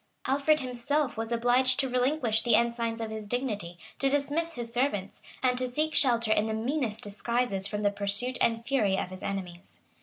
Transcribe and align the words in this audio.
Alfred 0.25 0.61
himself 0.61 1.15
was 1.15 1.31
obliged 1.31 1.79
to 1.79 1.87
relinquish 1.87 2.41
the 2.41 2.55
ensigns 2.55 3.01
of 3.01 3.11
his 3.11 3.27
dignity, 3.27 3.77
to 3.99 4.09
dismiss 4.09 4.55
his 4.55 4.73
servants, 4.73 5.21
and 5.43 5.59
to 5.59 5.69
seek 5.69 5.93
shelter 5.93 6.31
in 6.33 6.47
the 6.47 6.55
meanest 6.55 7.03
disguises 7.03 7.67
from 7.67 7.81
the 7.81 7.91
pursuit 7.91 8.39
and 8.41 8.65
fury 8.65 8.97
of 8.97 9.11
his 9.11 9.21
enemies. 9.21 9.79